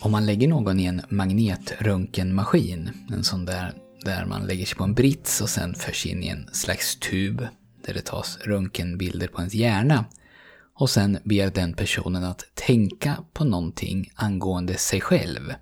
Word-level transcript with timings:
Om 0.00 0.12
man 0.12 0.26
lägger 0.26 0.48
någon 0.48 0.80
i 0.80 0.84
en 0.84 1.02
magnetröntgenmaskin, 1.08 2.90
en 3.12 3.24
sån 3.24 3.44
där 3.44 3.74
där 4.04 4.24
man 4.24 4.46
lägger 4.46 4.66
sig 4.66 4.76
på 4.76 4.84
en 4.84 4.94
brits 4.94 5.40
och 5.40 5.48
sen 5.48 5.74
förs 5.74 6.06
in 6.06 6.22
i 6.22 6.28
en 6.28 6.48
slags 6.52 6.96
tub 6.96 7.46
där 7.86 7.94
det 7.94 8.00
tas 8.00 8.38
röntgenbilder 8.38 9.28
på 9.28 9.38
ens 9.38 9.54
hjärna 9.54 10.04
och 10.74 10.90
sen 10.90 11.18
ber 11.24 11.50
den 11.50 11.74
personen 11.74 12.24
att 12.24 12.44
tänka 12.54 13.16
på 13.32 13.44
någonting 13.44 14.10
angående 14.14 14.76
sig 14.76 15.00
själv 15.00 15.54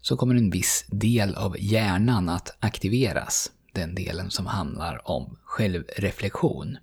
så 0.00 0.16
kommer 0.16 0.34
en 0.34 0.50
viss 0.50 0.84
del 0.88 1.34
av 1.34 1.56
hjärnan 1.58 2.28
att 2.28 2.56
aktiveras, 2.60 3.50
den 3.72 3.94
delen 3.94 4.30
som 4.30 4.46
handlar 4.46 5.10
om 5.10 5.38
självreflektion. 5.44 6.76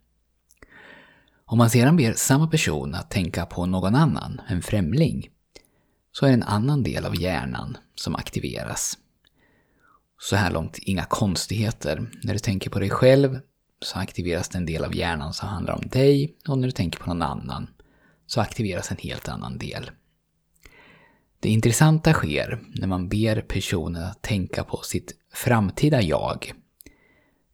Om 1.45 1.57
man 1.57 1.70
sedan 1.70 1.98
ber 1.98 2.13
samma 2.13 2.48
person 2.48 2.95
att 2.95 3.11
tänka 3.11 3.45
på 3.45 3.66
någon 3.66 3.95
annan, 3.95 4.41
en 4.48 4.61
främling, 4.61 5.29
så 6.11 6.25
är 6.25 6.29
det 6.29 6.36
en 6.36 6.43
annan 6.43 6.83
del 6.83 7.06
av 7.06 7.21
hjärnan 7.21 7.78
som 7.96 8.15
aktiveras. 8.15 8.97
Så 10.20 10.36
här 10.36 10.51
långt 10.51 10.78
inga 10.78 11.06
konstigheter. 11.06 12.11
När 12.24 12.34
du 12.34 12.39
tänker 12.39 12.70
på 12.70 12.79
dig 12.79 12.89
själv 12.89 13.39
så 13.82 14.00
aktiveras 14.00 14.50
den 14.50 14.65
del 14.65 14.84
av 14.84 14.96
hjärnan 14.96 15.34
som 15.34 15.50
handlar 15.50 15.74
om 15.74 15.87
dig 15.89 16.36
och 16.47 16.57
när 16.57 16.68
du 16.68 16.71
tänker 16.71 17.00
på 17.00 17.07
någon 17.07 17.21
annan 17.21 17.68
så 18.28 18.42
aktiveras 18.42 18.92
en 18.92 18.97
helt 18.97 19.29
annan 19.29 19.57
del. 19.57 19.92
Det 21.39 21.50
intressanta 21.50 22.14
sker 22.14 22.59
när 22.75 22.87
man 22.87 23.09
ber 23.09 23.42
personen 23.42 24.04
att 24.04 24.21
tänka 24.21 24.64
på 24.64 24.82
sitt 24.84 25.14
framtida 25.34 26.01
jag. 26.01 26.54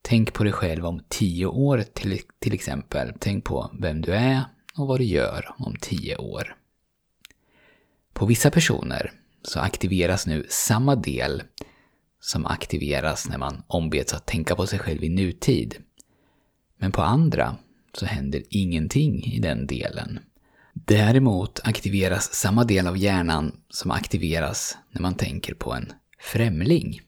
Tänk 0.02 0.33
på 0.33 0.44
dig 0.44 0.53
själv 0.53 0.85
om 0.85 1.02
tio 1.09 1.45
år 1.45 1.83
till, 1.94 2.19
till 2.39 2.53
exempel. 2.53 3.13
Tänk 3.19 3.44
på 3.44 3.71
vem 3.80 4.02
du 4.02 4.13
är 4.13 4.44
och 4.77 4.88
vad 4.88 4.99
du 4.99 5.03
gör 5.03 5.55
om 5.58 5.75
tio 5.81 6.16
år. 6.16 6.55
På 8.17 8.26
vissa 8.26 8.52
personer 8.52 9.11
så 9.41 9.59
aktiveras 9.59 10.28
nu 10.28 10.45
samma 10.50 10.95
del 10.95 11.44
som 12.22 12.45
aktiveras 12.45 13.30
när 13.30 13.38
man 13.38 13.64
ombeds 13.67 14.14
att 14.14 14.25
tänka 14.25 14.55
på 14.55 14.67
sig 14.67 14.80
själv 14.80 15.03
i 15.03 15.09
nutid. 15.09 15.75
Men 16.78 16.91
på 16.91 17.02
andra 17.02 17.56
så 17.94 18.06
händer 18.06 18.44
ingenting 18.50 19.23
i 19.23 19.39
den 19.39 19.67
delen. 19.67 20.19
Däremot 20.73 21.59
aktiveras 21.64 22.33
samma 22.33 22.64
del 22.64 22.88
av 22.88 22.97
hjärnan 22.97 23.52
som 23.69 23.91
aktiveras 23.91 24.78
när 24.91 25.02
man 25.02 25.16
tänker 25.16 25.53
på 25.53 25.73
en 25.73 25.91
främling. 26.19 27.02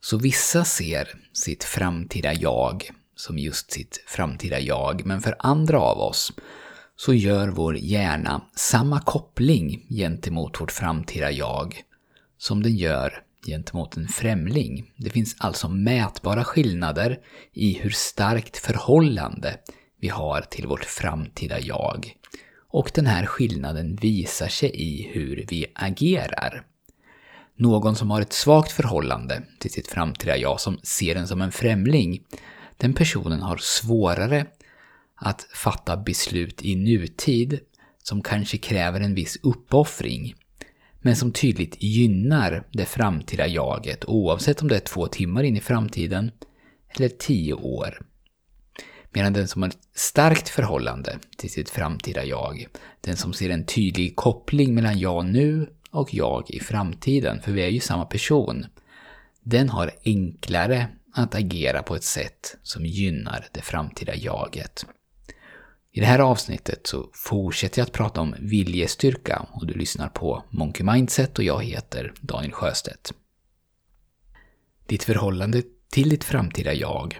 Så 0.00 0.18
vissa 0.18 0.64
ser 0.64 1.08
sitt 1.32 1.64
framtida 1.64 2.34
jag 2.34 2.90
som 3.14 3.38
just 3.38 3.72
sitt 3.72 4.04
framtida 4.06 4.60
jag, 4.60 5.06
men 5.06 5.20
för 5.20 5.36
andra 5.38 5.80
av 5.80 5.98
oss 5.98 6.32
så 6.96 7.14
gör 7.14 7.48
vår 7.48 7.76
hjärna 7.76 8.40
samma 8.54 9.00
koppling 9.00 9.86
gentemot 9.88 10.60
vårt 10.60 10.72
framtida 10.72 11.30
jag 11.30 11.82
som 12.38 12.62
den 12.62 12.76
gör 12.76 13.22
gentemot 13.46 13.96
en 13.96 14.08
främling. 14.08 14.92
Det 14.96 15.10
finns 15.10 15.36
alltså 15.38 15.68
mätbara 15.68 16.44
skillnader 16.44 17.18
i 17.52 17.78
hur 17.78 17.90
starkt 17.90 18.56
förhållande 18.56 19.58
vi 20.00 20.08
har 20.08 20.40
till 20.40 20.66
vårt 20.66 20.84
framtida 20.84 21.60
jag. 21.60 22.16
Och 22.68 22.90
den 22.94 23.06
här 23.06 23.26
skillnaden 23.26 23.96
visar 23.96 24.48
sig 24.48 24.70
i 24.74 25.10
hur 25.12 25.46
vi 25.48 25.66
agerar. 25.74 26.66
Någon 27.56 27.96
som 27.96 28.10
har 28.10 28.20
ett 28.20 28.32
svagt 28.32 28.72
förhållande 28.72 29.42
till 29.58 29.72
sitt 29.72 29.88
framtida 29.88 30.36
jag, 30.36 30.60
som 30.60 30.78
ser 30.82 31.14
den 31.14 31.28
som 31.28 31.42
en 31.42 31.52
främling, 31.52 32.22
den 32.76 32.94
personen 32.94 33.42
har 33.42 33.56
svårare 33.56 34.46
att 35.16 35.46
fatta 35.54 35.96
beslut 35.96 36.62
i 36.62 36.76
nutid 36.76 37.60
som 38.02 38.22
kanske 38.22 38.58
kräver 38.58 39.00
en 39.00 39.14
viss 39.14 39.38
uppoffring 39.42 40.34
men 41.06 41.16
som 41.16 41.32
tydligt 41.32 41.82
gynnar 41.82 42.66
det 42.72 42.84
framtida 42.84 43.46
jaget 43.46 44.04
oavsett 44.04 44.62
om 44.62 44.68
det 44.68 44.76
är 44.76 44.80
två 44.80 45.06
timmar 45.06 45.42
in 45.42 45.56
i 45.56 45.60
framtiden 45.60 46.30
eller 46.96 47.08
tio 47.08 47.54
år. 47.54 48.06
Medan 49.12 49.32
den 49.32 49.48
som 49.48 49.62
har 49.62 49.68
ett 49.68 49.78
starkt 49.94 50.48
förhållande 50.48 51.18
till 51.36 51.50
sitt 51.50 51.70
framtida 51.70 52.24
jag, 52.24 52.66
den 53.00 53.16
som 53.16 53.32
ser 53.32 53.50
en 53.50 53.66
tydlig 53.66 54.16
koppling 54.16 54.74
mellan 54.74 54.98
jag 54.98 55.24
nu 55.24 55.70
och 55.90 56.14
jag 56.14 56.50
i 56.50 56.60
framtiden, 56.60 57.42
för 57.42 57.52
vi 57.52 57.62
är 57.62 57.68
ju 57.68 57.80
samma 57.80 58.04
person, 58.04 58.66
den 59.42 59.68
har 59.68 59.90
enklare 60.04 60.88
att 61.12 61.34
agera 61.34 61.82
på 61.82 61.94
ett 61.94 62.04
sätt 62.04 62.56
som 62.62 62.86
gynnar 62.86 63.46
det 63.52 63.60
framtida 63.60 64.14
jaget. 64.14 64.86
I 65.96 66.00
det 66.00 66.06
här 66.06 66.18
avsnittet 66.18 66.86
så 66.86 67.10
fortsätter 67.12 67.80
jag 67.80 67.86
att 67.86 67.92
prata 67.92 68.20
om 68.20 68.34
viljestyrka 68.40 69.46
och 69.52 69.66
du 69.66 69.74
lyssnar 69.74 70.08
på 70.08 70.42
Monkey 70.50 70.86
Mindset 70.86 71.38
och 71.38 71.44
jag 71.44 71.64
heter 71.64 72.12
Daniel 72.20 72.52
Sjöstedt. 72.52 73.14
Ditt 74.86 75.04
förhållande 75.04 75.62
till 75.92 76.08
ditt 76.08 76.24
framtida 76.24 76.74
jag 76.74 77.18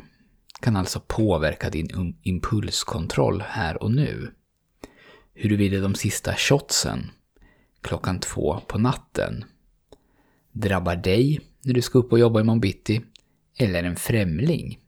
kan 0.60 0.76
alltså 0.76 1.00
påverka 1.06 1.70
din 1.70 2.16
impulskontroll 2.22 3.42
här 3.46 3.82
och 3.82 3.90
nu. 3.90 4.34
Huruvida 5.34 5.80
de 5.80 5.94
sista 5.94 6.34
shotsen 6.34 7.10
klockan 7.80 8.20
två 8.20 8.60
på 8.66 8.78
natten 8.78 9.44
drabbar 10.52 10.96
dig 10.96 11.40
när 11.62 11.74
du 11.74 11.82
ska 11.82 11.98
upp 11.98 12.12
och 12.12 12.18
jobba 12.18 12.40
imorgon 12.40 12.60
bitti 12.60 13.00
eller 13.58 13.84
en 13.84 13.96
främling 13.96 14.78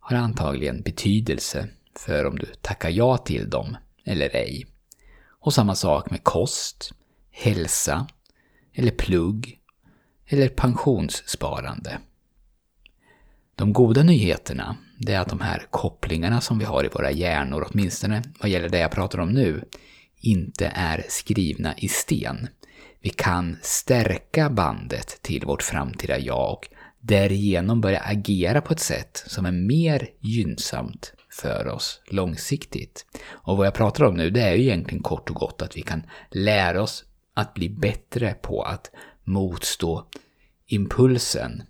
har 0.00 0.16
antagligen 0.16 0.82
betydelse 0.82 1.68
för 1.98 2.24
om 2.24 2.38
du 2.38 2.46
tackar 2.60 2.90
ja 2.90 3.16
till 3.16 3.50
dem 3.50 3.76
eller 4.04 4.36
ej. 4.36 4.66
Och 5.28 5.54
samma 5.54 5.74
sak 5.74 6.10
med 6.10 6.24
kost, 6.24 6.92
hälsa, 7.30 8.06
eller 8.74 8.90
plugg, 8.90 9.58
eller 10.26 10.48
pensionssparande. 10.48 11.98
De 13.54 13.72
goda 13.72 14.02
nyheterna 14.02 14.76
det 14.98 15.12
är 15.12 15.20
att 15.20 15.28
de 15.28 15.40
här 15.40 15.66
kopplingarna 15.70 16.40
som 16.40 16.58
vi 16.58 16.64
har 16.64 16.84
i 16.84 16.88
våra 16.88 17.10
hjärnor, 17.10 17.68
åtminstone 17.70 18.22
vad 18.40 18.50
gäller 18.50 18.68
det 18.68 18.78
jag 18.78 18.90
pratar 18.90 19.18
om 19.18 19.28
nu, 19.28 19.64
inte 20.20 20.72
är 20.74 21.04
skrivna 21.08 21.74
i 21.78 21.88
sten. 21.88 22.48
Vi 23.00 23.10
kan 23.10 23.56
stärka 23.62 24.50
bandet 24.50 25.22
till 25.22 25.46
vårt 25.46 25.62
framtida 25.62 26.18
jag 26.18 26.52
och 26.52 26.68
därigenom 27.00 27.80
börja 27.80 28.00
agera 28.00 28.60
på 28.60 28.72
ett 28.72 28.80
sätt 28.80 29.24
som 29.26 29.46
är 29.46 29.52
mer 29.52 30.08
gynnsamt 30.20 31.12
för 31.36 31.68
oss 31.68 32.00
långsiktigt. 32.06 33.06
Och 33.28 33.56
vad 33.56 33.66
jag 33.66 33.74
pratar 33.74 34.04
om 34.04 34.14
nu, 34.14 34.30
det 34.30 34.40
är 34.40 34.54
ju 34.54 34.62
egentligen 34.62 35.02
kort 35.02 35.30
och 35.30 35.36
gott 35.36 35.62
att 35.62 35.76
vi 35.76 35.82
kan 35.82 36.02
lära 36.30 36.82
oss 36.82 37.04
att 37.34 37.54
bli 37.54 37.68
bättre 37.68 38.34
på 38.34 38.62
att 38.62 38.90
motstå 39.24 40.06
impulsen. 40.66 41.62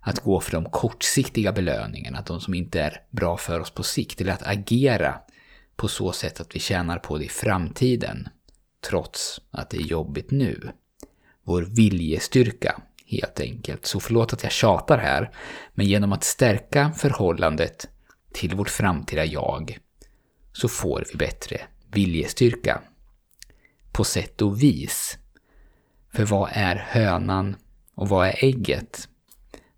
Att 0.00 0.20
gå 0.20 0.40
för 0.40 0.52
de 0.52 0.64
kortsiktiga 0.64 1.52
belöningarna, 1.52 2.22
de 2.26 2.40
som 2.40 2.54
inte 2.54 2.80
är 2.80 3.02
bra 3.10 3.36
för 3.36 3.60
oss 3.60 3.70
på 3.70 3.82
sikt. 3.82 4.20
Eller 4.20 4.32
att 4.32 4.46
agera 4.46 5.14
på 5.76 5.88
så 5.88 6.12
sätt 6.12 6.40
att 6.40 6.56
vi 6.56 6.60
tjänar 6.60 6.98
på 6.98 7.18
det 7.18 7.24
i 7.24 7.28
framtiden. 7.28 8.28
Trots 8.88 9.40
att 9.50 9.70
det 9.70 9.76
är 9.76 9.86
jobbigt 9.86 10.30
nu. 10.30 10.70
Vår 11.44 11.62
viljestyrka, 11.62 12.80
helt 13.06 13.40
enkelt. 13.40 13.86
Så 13.86 14.00
förlåt 14.00 14.32
att 14.32 14.42
jag 14.42 14.52
tjatar 14.52 14.98
här, 14.98 15.30
men 15.74 15.86
genom 15.86 16.12
att 16.12 16.24
stärka 16.24 16.92
förhållandet 16.96 17.88
till 18.34 18.54
vårt 18.54 18.70
framtida 18.70 19.24
jag 19.24 19.78
så 20.52 20.68
får 20.68 21.04
vi 21.12 21.18
bättre 21.18 21.60
viljestyrka. 21.92 22.80
På 23.92 24.04
sätt 24.04 24.42
och 24.42 24.62
vis. 24.62 25.18
För 26.12 26.24
vad 26.24 26.50
är 26.52 26.76
hönan 26.76 27.56
och 27.94 28.08
vad 28.08 28.26
är 28.28 28.44
ägget? 28.44 29.08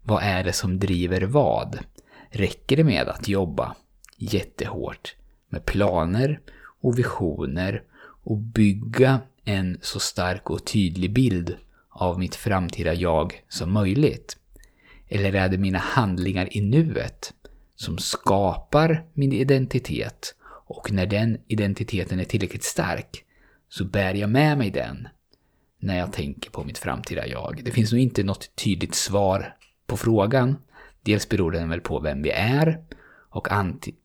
Vad 0.02 0.22
är 0.22 0.44
det 0.44 0.52
som 0.52 0.78
driver 0.78 1.22
vad? 1.22 1.78
Räcker 2.30 2.76
det 2.76 2.84
med 2.84 3.08
att 3.08 3.28
jobba 3.28 3.74
jättehårt 4.16 5.14
med 5.48 5.64
planer 5.64 6.40
och 6.80 6.98
visioner 6.98 7.82
och 8.24 8.38
bygga 8.38 9.20
en 9.44 9.78
så 9.82 10.00
stark 10.00 10.50
och 10.50 10.66
tydlig 10.66 11.12
bild 11.12 11.56
av 11.88 12.18
mitt 12.18 12.34
framtida 12.34 12.94
jag 12.94 13.42
som 13.48 13.72
möjligt? 13.72 14.36
Eller 15.08 15.34
är 15.34 15.48
det 15.48 15.58
mina 15.58 15.78
handlingar 15.78 16.56
i 16.56 16.60
nuet 16.60 17.34
som 17.76 17.98
skapar 17.98 19.04
min 19.12 19.32
identitet 19.32 20.34
och 20.66 20.92
när 20.92 21.06
den 21.06 21.38
identiteten 21.46 22.20
är 22.20 22.24
tillräckligt 22.24 22.64
stark 22.64 23.24
så 23.68 23.84
bär 23.84 24.14
jag 24.14 24.30
med 24.30 24.58
mig 24.58 24.70
den 24.70 25.08
när 25.78 25.98
jag 25.98 26.12
tänker 26.12 26.50
på 26.50 26.64
mitt 26.64 26.78
framtida 26.78 27.26
jag. 27.26 27.60
Det 27.64 27.70
finns 27.70 27.92
nog 27.92 28.00
inte 28.00 28.22
något 28.22 28.56
tydligt 28.56 28.94
svar 28.94 29.54
på 29.86 29.96
frågan. 29.96 30.56
Dels 31.02 31.28
beror 31.28 31.50
den 31.50 31.68
väl 31.68 31.80
på 31.80 32.00
vem 32.00 32.22
vi 32.22 32.30
är 32.30 32.80
och 33.30 33.48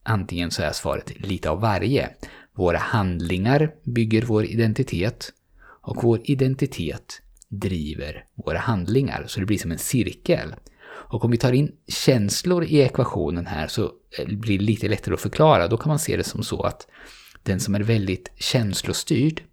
antingen 0.04 0.52
så 0.52 0.64
är 0.64 0.72
svaret 0.72 1.20
lite 1.20 1.50
av 1.50 1.62
varje. 1.62 2.10
Våra 2.54 2.78
handlingar 2.78 3.72
bygger 3.84 4.22
vår 4.22 4.46
identitet 4.46 5.34
och 5.82 6.04
vår 6.04 6.20
identitet 6.24 7.22
driver 7.48 8.26
våra 8.36 8.60
handlingar. 8.60 9.24
Så 9.28 9.40
det 9.40 9.46
blir 9.46 9.58
som 9.58 9.72
en 9.72 9.78
cirkel. 9.78 10.56
Och 11.12 11.26
om 11.26 11.32
vi 11.32 11.38
tar 11.38 11.52
in 11.52 11.72
känslor 11.88 12.64
i 12.64 12.80
ekvationen 12.80 13.46
här 13.46 13.68
så 13.68 13.92
eh, 14.20 14.28
blir 14.28 14.60
det 14.60 14.66
lite 14.66 14.88
lättare 14.88 15.14
att 15.14 15.22
förklara. 15.22 15.68
Då 15.68 15.78
kan 15.78 15.90
man 15.90 16.00
se 16.00 16.18
det 16.18 16.24
som 16.24 16.44
så 16.44 16.64
att 16.64 16.88
den 17.44 17.60
som 17.60 17.76
är 17.76 17.80
väldigt 17.80 18.32
känslostyrd, 18.36 19.44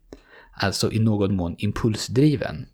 alltså 0.52 0.92
i 0.92 0.98
någon 0.98 1.36
mån 1.36 1.54
impulsdriven, 1.58 2.66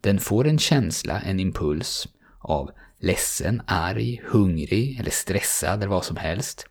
Den 0.00 0.18
får 0.18 0.46
en 0.46 0.58
känsla, 0.58 1.20
en 1.20 1.40
impuls 1.40 2.08
av 2.38 2.70
ledsen, 3.00 3.62
arg, 3.66 4.22
hungrig 4.24 5.00
eller 5.00 5.10
stressad 5.10 5.78
eller 5.78 5.86
vad 5.86 6.04
som 6.04 6.16
helst. 6.16 6.66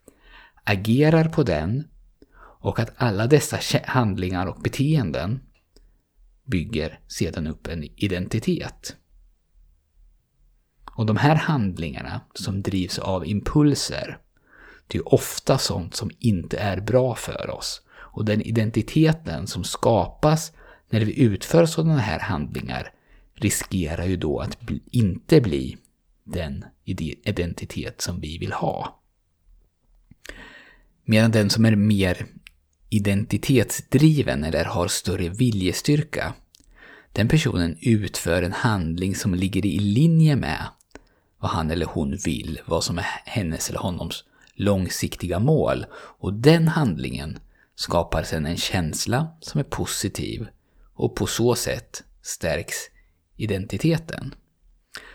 Agerar 0.63 1.29
på 1.29 1.43
den 1.43 1.87
och 2.61 2.79
att 2.79 2.93
alla 2.95 3.27
dessa 3.27 3.79
handlingar 3.85 4.47
och 4.47 4.61
beteenden 4.61 5.39
bygger 6.45 6.99
sedan 7.07 7.47
upp 7.47 7.67
en 7.67 7.83
identitet. 7.83 8.95
Och 10.95 11.05
de 11.05 11.17
här 11.17 11.35
handlingarna 11.35 12.21
som 12.33 12.61
drivs 12.61 12.99
av 12.99 13.27
impulser, 13.27 14.17
det 14.87 14.97
är 14.97 15.13
ofta 15.13 15.57
sånt 15.57 15.95
som 15.95 16.11
inte 16.19 16.57
är 16.57 16.81
bra 16.81 17.15
för 17.15 17.49
oss. 17.49 17.81
Och 17.91 18.25
den 18.25 18.41
identiteten 18.41 19.47
som 19.47 19.63
skapas 19.63 20.51
när 20.89 21.01
vi 21.01 21.19
utför 21.19 21.65
sådana 21.65 21.99
här 21.99 22.19
handlingar 22.19 22.93
riskerar 23.33 24.05
ju 24.05 24.17
då 24.17 24.39
att 24.39 24.59
bli, 24.61 24.81
inte 24.91 25.41
bli 25.41 25.77
den 26.23 26.65
identitet 26.83 28.01
som 28.01 28.19
vi 28.19 28.37
vill 28.37 28.53
ha. 28.53 29.01
Medan 31.05 31.31
den 31.31 31.49
som 31.49 31.65
är 31.65 31.75
mer 31.75 32.25
identitetsdriven 32.89 34.43
eller 34.43 34.65
har 34.65 34.87
större 34.87 35.29
viljestyrka, 35.29 36.33
den 37.13 37.27
personen 37.27 37.77
utför 37.81 38.43
en 38.43 38.51
handling 38.51 39.15
som 39.15 39.35
ligger 39.35 39.65
i 39.65 39.79
linje 39.79 40.35
med 40.35 40.67
vad 41.41 41.51
han 41.51 41.71
eller 41.71 41.85
hon 41.85 42.17
vill, 42.17 42.59
vad 42.65 42.83
som 42.83 42.97
är 42.97 43.05
hennes 43.25 43.69
eller 43.69 43.79
honoms 43.79 44.23
långsiktiga 44.53 45.39
mål. 45.39 45.85
Och 45.93 46.33
den 46.33 46.67
handlingen 46.67 47.39
skapar 47.75 48.23
sedan 48.23 48.45
en 48.45 48.57
känsla 48.57 49.27
som 49.39 49.59
är 49.59 49.63
positiv 49.63 50.47
och 50.93 51.15
på 51.15 51.27
så 51.27 51.55
sätt 51.55 52.03
stärks 52.21 52.75
identiteten. 53.37 54.35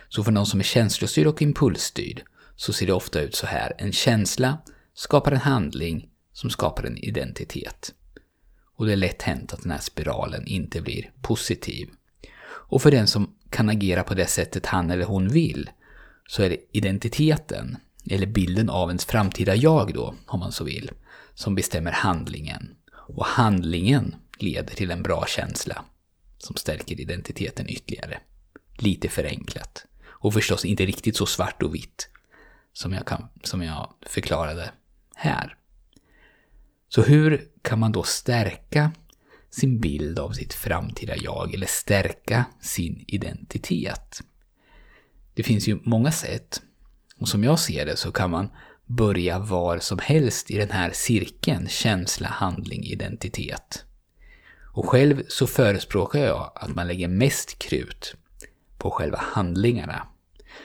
Så 0.08 0.24
för 0.24 0.32
någon 0.32 0.46
som 0.46 0.60
är 0.60 0.64
känslostyrd 0.64 1.26
och 1.26 1.42
impulsstyrd 1.42 2.22
så 2.56 2.72
ser 2.72 2.86
det 2.86 2.92
ofta 2.92 3.20
ut 3.20 3.34
så 3.34 3.46
här. 3.46 3.72
En 3.78 3.92
känsla 3.92 4.58
skapar 4.94 5.32
en 5.32 5.38
handling 5.38 6.08
som 6.32 6.50
skapar 6.50 6.84
en 6.84 6.98
identitet. 6.98 7.94
Och 8.76 8.86
det 8.86 8.92
är 8.92 8.96
lätt 8.96 9.22
hänt 9.22 9.52
att 9.52 9.62
den 9.62 9.72
här 9.72 9.78
spiralen 9.78 10.46
inte 10.46 10.80
blir 10.80 11.10
positiv. 11.22 11.88
Och 12.48 12.82
för 12.82 12.90
den 12.90 13.06
som 13.06 13.34
kan 13.50 13.68
agera 13.68 14.02
på 14.02 14.14
det 14.14 14.26
sättet 14.26 14.66
han 14.66 14.90
eller 14.90 15.04
hon 15.04 15.28
vill 15.28 15.70
så 16.26 16.42
är 16.42 16.50
det 16.50 16.58
identiteten, 16.72 17.76
eller 18.10 18.26
bilden 18.26 18.70
av 18.70 18.88
ens 18.88 19.04
framtida 19.04 19.54
jag 19.54 19.94
då, 19.94 20.14
om 20.26 20.40
man 20.40 20.52
så 20.52 20.64
vill, 20.64 20.90
som 21.34 21.54
bestämmer 21.54 21.92
handlingen. 21.92 22.74
Och 22.92 23.26
handlingen 23.26 24.14
leder 24.38 24.74
till 24.74 24.90
en 24.90 25.02
bra 25.02 25.24
känsla 25.28 25.84
som 26.38 26.56
stärker 26.56 27.00
identiteten 27.00 27.68
ytterligare. 27.68 28.20
Lite 28.78 29.08
förenklat. 29.08 29.86
Och 30.06 30.34
förstås 30.34 30.64
inte 30.64 30.86
riktigt 30.86 31.16
så 31.16 31.26
svart 31.26 31.62
och 31.62 31.74
vitt 31.74 32.08
som 32.72 32.92
jag, 32.92 33.06
kan, 33.06 33.28
som 33.42 33.62
jag 33.62 33.94
förklarade 34.02 34.70
här. 35.14 35.56
Så 36.88 37.02
hur 37.02 37.48
kan 37.62 37.78
man 37.78 37.92
då 37.92 38.02
stärka 38.02 38.92
sin 39.50 39.80
bild 39.80 40.18
av 40.18 40.30
sitt 40.30 40.54
framtida 40.54 41.16
jag 41.16 41.54
eller 41.54 41.66
stärka 41.66 42.44
sin 42.60 43.04
identitet? 43.06 44.22
Det 45.36 45.42
finns 45.42 45.68
ju 45.68 45.78
många 45.82 46.12
sätt. 46.12 46.62
Och 47.18 47.28
som 47.28 47.44
jag 47.44 47.58
ser 47.58 47.86
det 47.86 47.96
så 47.96 48.12
kan 48.12 48.30
man 48.30 48.48
börja 48.86 49.38
var 49.38 49.78
som 49.78 49.98
helst 49.98 50.50
i 50.50 50.58
den 50.58 50.70
här 50.70 50.90
cirkeln 50.94 51.68
känsla, 51.68 52.28
handling, 52.28 52.84
identitet. 52.84 53.84
Och 54.72 54.88
själv 54.88 55.22
så 55.28 55.46
förespråkar 55.46 56.18
jag 56.18 56.52
att 56.54 56.74
man 56.74 56.86
lägger 56.86 57.08
mest 57.08 57.58
krut 57.58 58.14
på 58.78 58.90
själva 58.90 59.18
handlingarna. 59.18 60.06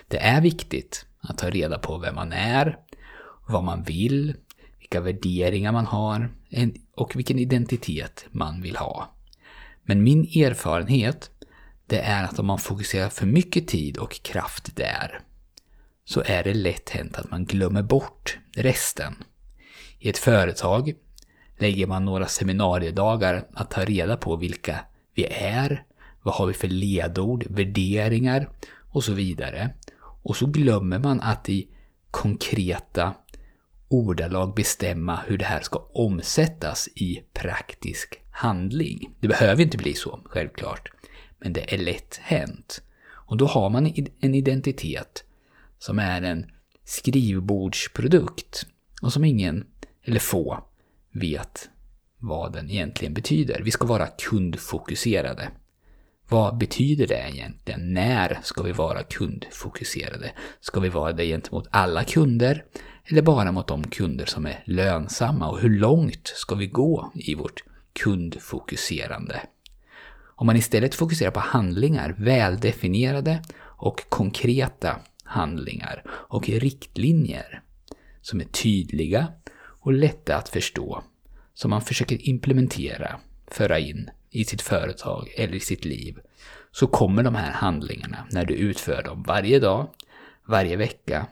Det 0.08 0.18
är 0.18 0.42
viktigt 0.42 1.06
att 1.22 1.38
ta 1.38 1.50
reda 1.50 1.80
på 1.80 1.98
vem 1.98 2.16
man 2.16 2.34
är, 2.34 2.78
vad 3.48 3.64
man 3.64 3.84
vill, 3.84 4.36
vilka 4.80 5.02
värderingar 5.02 5.72
man 5.72 5.86
har 5.86 6.30
och 6.96 7.16
vilken 7.16 7.40
identitet 7.40 8.26
man 8.32 8.62
vill 8.62 8.76
ha. 8.76 9.16
Men 9.84 10.04
min 10.04 10.22
erfarenhet 10.22 11.31
det 11.92 12.00
är 12.00 12.24
att 12.24 12.40
om 12.40 12.46
man 12.46 12.60
fokuserar 12.60 13.10
för 13.10 13.26
mycket 13.26 13.68
tid 13.68 13.98
och 13.98 14.22
kraft 14.22 14.76
där 14.76 15.20
så 16.06 16.24
är 16.26 16.44
det 16.44 16.54
lätt 16.54 16.90
hänt 16.90 17.18
att 17.18 17.32
man 17.32 17.46
glömmer 17.46 17.82
bort 17.82 18.38
resten. 18.56 19.16
I 20.00 20.10
ett 20.10 20.18
företag 20.18 20.94
lägger 21.58 21.88
man 21.88 22.06
några 22.06 22.28
seminariedagar 22.28 23.46
att 23.54 23.72
ta 23.72 23.86
reda 23.86 24.18
på 24.18 24.36
vilka 24.36 24.80
vi 25.14 25.26
är, 25.32 25.84
vad 26.22 26.36
har 26.36 26.46
vi 26.48 26.54
för 26.54 26.68
ledord, 26.68 27.46
värderingar 27.50 28.50
och 28.92 29.04
så 29.04 29.14
vidare. 29.14 29.70
Och 30.24 30.38
så 30.38 30.46
glömmer 30.46 31.00
man 31.00 31.22
att 31.22 31.50
i 31.50 31.68
konkreta 32.12 33.14
ordalag 33.88 34.56
bestämma 34.56 35.20
hur 35.28 35.38
det 35.38 35.46
här 35.46 35.62
ska 35.62 35.80
omsättas 35.94 36.88
i 36.96 37.24
praktisk 37.34 38.22
handling. 38.32 39.16
Det 39.20 39.28
behöver 39.28 39.64
inte 39.64 39.78
bli 39.78 39.94
så, 39.94 40.20
självklart. 40.26 40.92
Men 41.42 41.54
det 41.54 41.74
är 41.74 41.78
lätt 41.78 42.20
hänt. 42.22 42.82
Och 43.10 43.38
då 43.38 43.46
har 43.46 43.70
man 43.70 43.94
en 44.20 44.36
identitet 44.36 45.24
som 45.80 46.00
är 46.00 46.22
en 46.22 46.46
skrivbordsprodukt 46.84 48.66
och 49.02 49.14
som 49.14 49.26
ingen, 49.26 49.66
eller 50.04 50.20
få, 50.20 50.64
vet 51.12 51.70
vad 52.18 52.54
den 52.54 52.70
egentligen 52.70 53.14
betyder. 53.14 53.62
Vi 53.64 53.72
ska 53.72 53.86
vara 53.86 54.08
kundfokuserade. 54.08 55.50
Vad 56.30 56.58
betyder 56.58 57.08
det 57.08 57.30
egentligen? 57.30 57.94
När 57.94 58.40
ska 58.44 58.64
vi 58.64 58.72
vara 58.72 59.04
kundfokuserade? 59.04 60.32
Ska 60.60 60.80
vi 60.80 60.90
vara 60.90 61.12
det 61.12 61.26
gentemot 61.26 61.68
alla 61.72 62.04
kunder? 62.04 62.66
Eller 63.06 63.22
bara 63.22 63.52
mot 63.52 63.68
de 63.68 63.84
kunder 63.84 64.26
som 64.26 64.46
är 64.46 64.64
lönsamma? 64.66 65.50
Och 65.50 65.60
hur 65.60 65.80
långt 65.80 66.28
ska 66.36 66.56
vi 66.56 66.68
gå 66.68 67.12
i 67.16 67.36
vårt 67.36 67.64
kundfokuserande? 67.94 69.42
Om 70.42 70.48
man 70.48 70.56
istället 70.56 70.96
fokuserar 70.96 71.32
på 71.32 71.40
handlingar, 71.40 72.16
väldefinierade 72.18 73.44
och 73.60 74.10
konkreta 74.10 75.00
handlingar 75.24 76.04
och 76.08 76.50
riktlinjer 76.50 77.62
som 78.22 78.42
är 78.42 78.46
tydliga 78.46 79.28
och 79.56 79.94
lätta 79.94 80.36
att 80.36 80.50
förstå, 80.50 81.04
som 81.54 81.70
man 81.70 81.82
försöker 81.82 82.30
implementera, 82.30 83.20
föra 83.48 83.80
in 83.80 84.10
i 84.30 84.46
sitt 84.46 84.62
företag 84.62 85.34
eller 85.38 85.56
i 85.56 85.60
sitt 85.60 85.86
liv, 85.86 86.20
så 86.72 86.88
kommer 86.88 87.24
de 87.24 87.36
här 87.36 87.52
handlingarna, 87.52 88.28
när 88.32 88.46
du 88.46 88.54
utför 88.54 89.04
dem 89.04 89.24
varje 89.28 89.60
dag, 89.60 89.88
varje 90.46 90.76
vecka, 90.76 91.28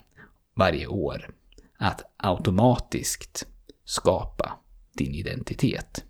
varje 0.54 0.88
år, 0.88 1.30
att 1.78 2.02
automatiskt 2.18 3.48
skapa 3.86 4.60
din 4.94 5.16
identitet. 5.16 6.04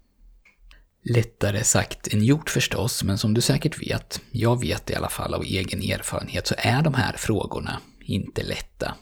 Lättare 1.04 1.64
sagt 1.64 2.14
än 2.14 2.24
gjort 2.24 2.50
förstås, 2.50 3.04
men 3.04 3.18
som 3.18 3.34
du 3.34 3.42
säkert 3.42 3.82
vet, 3.82 4.22
jag 4.32 4.62
vet 4.62 4.90
i 4.90 4.96
alla 4.96 5.10
fall 5.10 5.34
av 5.34 5.44
egen 5.44 5.82
erfarenhet, 5.82 6.48
så 6.48 6.56
är 6.58 6.82
de 6.82 6.94
här 6.94 7.14
frågorna 7.18 7.80
inte 8.06 8.44
lätta. 8.44 8.96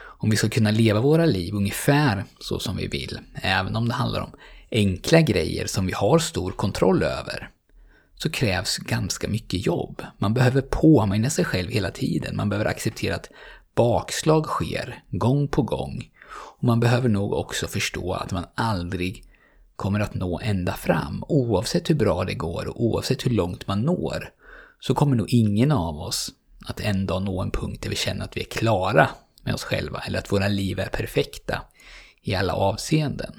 Om 0.00 0.30
vi 0.30 0.36
ska 0.36 0.48
kunna 0.48 0.70
leva 0.70 1.00
våra 1.00 1.26
liv 1.26 1.54
ungefär 1.54 2.24
så 2.40 2.58
som 2.58 2.76
vi 2.76 2.86
vill, 2.86 3.18
även 3.34 3.76
om 3.76 3.88
det 3.88 3.94
handlar 3.94 4.20
om 4.20 4.30
enkla 4.70 5.20
grejer 5.20 5.66
som 5.66 5.86
vi 5.86 5.92
har 5.92 6.18
stor 6.18 6.50
kontroll 6.50 7.02
över, 7.02 7.50
så 8.14 8.30
krävs 8.30 8.76
ganska 8.76 9.28
mycket 9.28 9.66
jobb. 9.66 10.02
Man 10.18 10.34
behöver 10.34 10.60
påminna 10.60 11.30
sig 11.30 11.44
själv 11.44 11.70
hela 11.70 11.90
tiden, 11.90 12.36
man 12.36 12.48
behöver 12.48 12.70
acceptera 12.70 13.14
att 13.14 13.30
bakslag 13.74 14.46
sker 14.46 15.02
gång 15.10 15.48
på 15.48 15.62
gång. 15.62 16.10
Och 16.58 16.64
man 16.64 16.80
behöver 16.80 17.08
nog 17.08 17.32
också 17.32 17.66
förstå 17.66 18.12
att 18.12 18.32
man 18.32 18.46
aldrig 18.54 19.24
kommer 19.80 20.00
att 20.00 20.14
nå 20.14 20.40
ända 20.42 20.72
fram. 20.72 21.24
Oavsett 21.28 21.90
hur 21.90 21.94
bra 21.94 22.24
det 22.24 22.34
går 22.34 22.68
och 22.68 22.84
oavsett 22.84 23.26
hur 23.26 23.30
långt 23.30 23.66
man 23.66 23.82
når 23.82 24.32
så 24.80 24.94
kommer 24.94 25.16
nog 25.16 25.30
ingen 25.30 25.72
av 25.72 25.96
oss 25.96 26.30
att 26.66 26.80
en 26.80 27.06
dag 27.06 27.22
nå 27.22 27.42
en 27.42 27.50
punkt 27.50 27.82
där 27.82 27.90
vi 27.90 27.96
känner 27.96 28.24
att 28.24 28.36
vi 28.36 28.40
är 28.40 28.44
klara 28.44 29.08
med 29.44 29.54
oss 29.54 29.64
själva 29.64 29.98
eller 30.06 30.18
att 30.18 30.32
våra 30.32 30.48
liv 30.48 30.80
är 30.80 30.88
perfekta 30.88 31.62
i 32.22 32.34
alla 32.34 32.54
avseenden. 32.54 33.34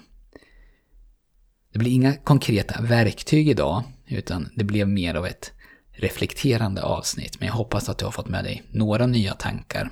Det 1.74 1.80
blir 1.80 1.92
inga 1.92 2.14
konkreta 2.14 2.82
verktyg 2.82 3.50
idag 3.50 3.84
utan 4.08 4.50
det 4.56 4.64
blev 4.64 4.88
mer 4.88 5.16
av 5.16 5.26
ett 5.26 5.52
reflekterande 5.92 6.84
avsnitt 6.84 7.40
men 7.40 7.48
jag 7.48 7.56
hoppas 7.56 7.90
att 7.90 7.98
du 7.98 8.06
har 8.06 8.12
fått 8.12 8.30
med 8.30 8.44
dig 8.44 8.64
några 8.72 9.08
nya 9.08 9.34
tankar 9.34 9.92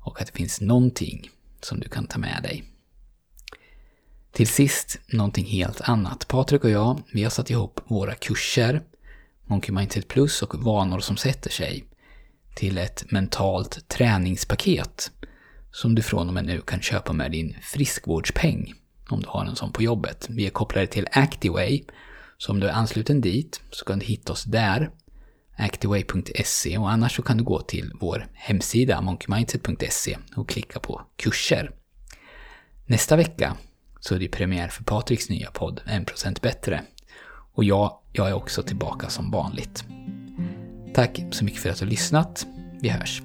och 0.00 0.20
att 0.20 0.26
det 0.26 0.38
finns 0.38 0.60
någonting 0.60 1.30
som 1.60 1.80
du 1.80 1.88
kan 1.88 2.06
ta 2.06 2.18
med 2.18 2.42
dig. 2.42 2.73
Till 4.34 4.48
sist 4.48 5.00
någonting 5.06 5.44
helt 5.46 5.80
annat. 5.80 6.28
Patrik 6.28 6.64
och 6.64 6.70
jag, 6.70 7.02
vi 7.12 7.22
har 7.22 7.30
satt 7.30 7.50
ihop 7.50 7.80
våra 7.84 8.14
kurser, 8.14 8.82
Monkey 9.46 9.74
Mindset 9.74 10.08
Plus 10.08 10.42
och 10.42 10.62
Vanor 10.62 11.00
som 11.00 11.16
sätter 11.16 11.50
sig, 11.50 11.84
till 12.54 12.78
ett 12.78 13.10
mentalt 13.10 13.88
träningspaket 13.88 15.10
som 15.72 15.94
du 15.94 16.02
från 16.02 16.28
och 16.28 16.34
med 16.34 16.44
nu 16.44 16.60
kan 16.60 16.80
köpa 16.80 17.12
med 17.12 17.30
din 17.30 17.56
friskvårdspeng 17.62 18.74
om 19.08 19.20
du 19.20 19.28
har 19.28 19.44
en 19.44 19.56
sån 19.56 19.72
på 19.72 19.82
jobbet. 19.82 20.26
Vi 20.30 20.46
är 20.46 20.50
kopplade 20.50 20.86
till 20.86 21.08
ActiWay, 21.12 21.84
så 22.38 22.52
om 22.52 22.60
du 22.60 22.68
är 22.68 22.72
ansluten 22.72 23.20
dit 23.20 23.60
så 23.70 23.84
kan 23.84 23.98
du 23.98 24.06
hitta 24.06 24.32
oss 24.32 24.44
där. 24.44 24.90
activeway.se 25.56 26.78
och 26.78 26.90
annars 26.90 27.16
så 27.16 27.22
kan 27.22 27.36
du 27.36 27.44
gå 27.44 27.60
till 27.60 27.92
vår 28.00 28.26
hemsida 28.32 29.00
monkeymindset.se 29.00 30.18
och 30.36 30.48
klicka 30.48 30.80
på 30.80 31.02
kurser. 31.16 31.70
Nästa 32.86 33.16
vecka 33.16 33.56
så 34.06 34.14
är 34.14 34.18
det 34.18 34.28
premiär 34.28 34.68
för 34.68 34.84
Patriks 34.84 35.28
nya 35.28 35.50
podd 35.50 35.80
1% 35.86 36.42
bättre. 36.42 36.82
Och 37.54 37.64
jag, 37.64 37.98
jag 38.12 38.28
är 38.28 38.32
också 38.32 38.62
tillbaka 38.62 39.08
som 39.08 39.30
vanligt. 39.30 39.84
Tack 40.94 41.20
så 41.30 41.44
mycket 41.44 41.60
för 41.60 41.70
att 41.70 41.78
du 41.78 41.84
har 41.84 41.90
lyssnat. 41.90 42.46
Vi 42.80 42.88
hörs. 42.88 43.22